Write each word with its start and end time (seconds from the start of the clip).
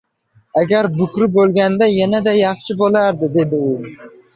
“Agar 0.61 0.87
bukri 1.01 1.29
bo‘lganida 1.37 1.91
yanada 2.01 2.37
yaxshi 2.41 2.81
bo‘lardi”, 2.85 3.35
dedi 3.41 3.67
u. 3.73 3.75